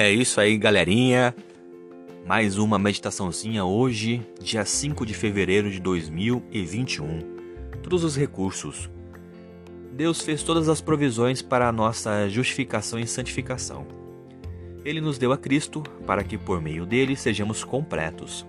[0.00, 1.34] É isso aí, galerinha.
[2.24, 7.18] Mais uma meditaçãozinha hoje, dia 5 de fevereiro de 2021.
[7.82, 8.88] Todos os recursos.
[9.92, 13.88] Deus fez todas as provisões para a nossa justificação e santificação.
[14.84, 18.46] Ele nos deu a Cristo para que por meio dele sejamos completos.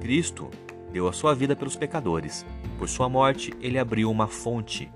[0.00, 0.48] Cristo
[0.92, 2.46] deu a sua vida pelos pecadores.
[2.78, 4.88] Por sua morte, ele abriu uma fonte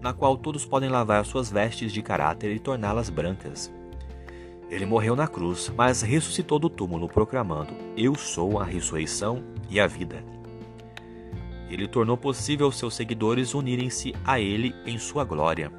[0.00, 3.70] na qual todos podem lavar suas vestes de caráter e torná-las brancas.
[4.68, 9.86] Ele morreu na cruz, mas ressuscitou do túmulo, proclamando: Eu sou a ressurreição e a
[9.86, 10.24] vida.
[11.70, 15.70] Ele tornou possível seus seguidores unirem-se a Ele em sua glória.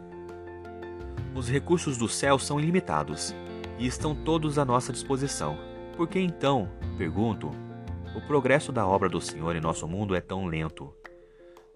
[1.36, 3.36] Os recursos do céu são ilimitados
[3.78, 5.58] e estão todos à nossa disposição.
[5.96, 7.52] Por que então, pergunto,
[8.16, 10.94] o progresso da obra do Senhor em nosso mundo é tão lento?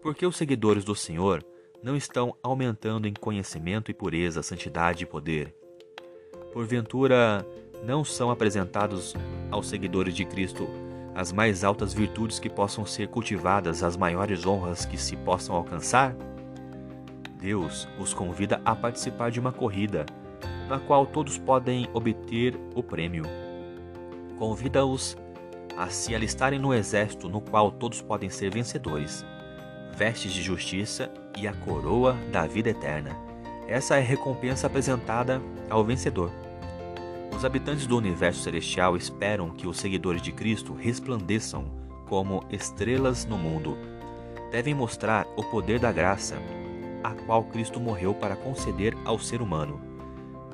[0.02, 1.46] Por que os seguidores do Senhor
[1.84, 5.56] não estão aumentando em conhecimento e pureza, santidade e poder?
[6.54, 7.46] Porventura,
[7.84, 9.16] não são apresentados
[9.50, 10.68] aos seguidores de Cristo
[11.14, 16.16] as mais altas virtudes que possam ser cultivadas, as maiores honras que se possam alcançar?
[17.40, 20.06] Deus os convida a participar de uma corrida,
[20.70, 23.26] na qual todos podem obter o prêmio.
[24.38, 25.18] Convida-os
[25.78, 29.26] a se alistarem no exército, no qual todos podem ser vencedores,
[29.96, 33.31] vestes de justiça e a coroa da vida eterna.
[33.72, 36.30] Essa é a recompensa apresentada ao vencedor.
[37.34, 41.72] Os habitantes do universo celestial esperam que os seguidores de Cristo resplandeçam
[42.10, 43.78] como estrelas no mundo.
[44.52, 46.36] Devem mostrar o poder da graça,
[47.02, 49.80] a qual Cristo morreu para conceder ao ser humano.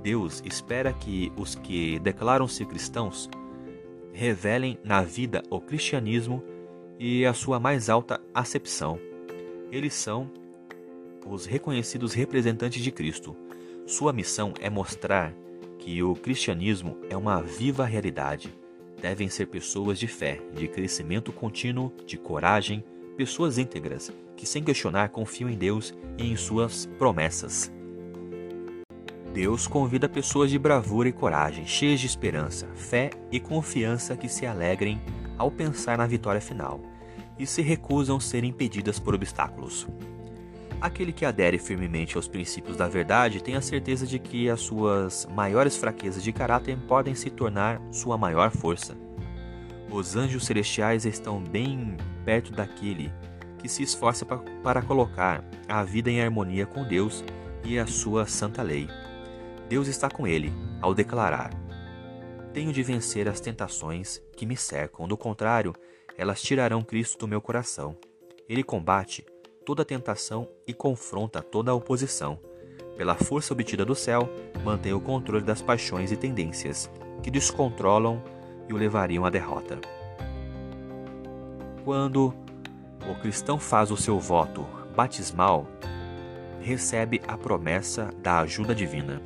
[0.03, 3.27] Deus espera que os que declaram-se cristãos
[4.13, 6.43] revelem na vida o cristianismo
[6.99, 8.99] e a sua mais alta acepção.
[9.71, 10.29] Eles são
[11.29, 13.35] os reconhecidos representantes de Cristo.
[13.85, 15.33] Sua missão é mostrar
[15.79, 18.53] que o cristianismo é uma viva realidade.
[19.01, 22.83] Devem ser pessoas de fé, de crescimento contínuo, de coragem,
[23.15, 27.71] pessoas íntegras, que sem questionar confiam em Deus e em suas promessas.
[29.33, 34.45] Deus convida pessoas de bravura e coragem, cheias de esperança, fé e confiança que se
[34.45, 34.99] alegrem
[35.37, 36.81] ao pensar na vitória final
[37.37, 39.87] e se recusam a ser impedidas por obstáculos.
[40.79, 45.25] Aquele que adere firmemente aos princípios da verdade tem a certeza de que as suas
[45.25, 48.95] maiores fraquezas de caráter podem se tornar sua maior força.
[49.89, 53.11] Os anjos celestiais estão bem perto daquele
[53.57, 54.23] que se esforça
[54.63, 57.23] para colocar a vida em harmonia com Deus
[57.63, 58.87] e a sua santa lei.
[59.67, 61.49] Deus está com ele ao declarar:
[62.53, 65.73] Tenho de vencer as tentações que me cercam, do contrário,
[66.15, 67.97] elas tirarão Cristo do meu coração.
[68.47, 69.25] Ele combate
[69.67, 72.39] toda tentação e confronta toda oposição.
[72.95, 74.29] Pela força obtida do céu,
[74.63, 76.89] mantém o controle das paixões e tendências,
[77.21, 78.23] que descontrolam
[78.69, 79.77] e o levariam à derrota.
[81.83, 82.33] Quando
[83.11, 85.67] o cristão faz o seu voto batismal,
[86.61, 89.21] recebe a promessa da ajuda divina.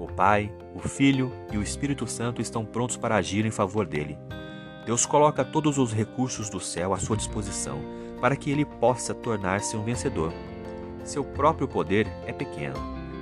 [0.00, 4.18] O Pai, o Filho e o Espírito Santo estão prontos para agir em favor dele.
[4.84, 9.76] Deus coloca todos os recursos do céu à sua disposição para que ele possa tornar-se
[9.76, 10.32] um vencedor.
[11.04, 12.76] Seu próprio poder é pequeno,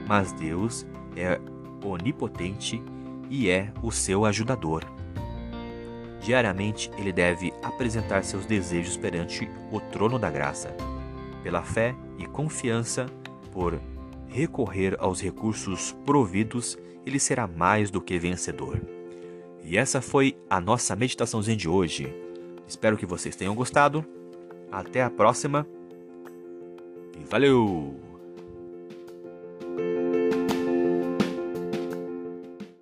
[0.06, 0.86] mas Deus
[1.16, 1.40] é
[1.84, 2.82] onipotente
[3.30, 4.84] e é o seu ajudador.
[6.20, 10.74] Diariamente ele deve apresentar seus desejos perante o trono da graça.
[11.42, 13.06] Pela fé e confiança,
[13.52, 13.80] por
[14.28, 16.76] recorrer aos recursos providos,
[17.06, 18.80] ele será mais do que vencedor.
[19.62, 22.12] E essa foi a nossa meditaçãozinha de hoje.
[22.66, 24.04] Espero que vocês tenham gostado.
[24.70, 25.66] Até a próxima
[27.18, 28.07] e valeu!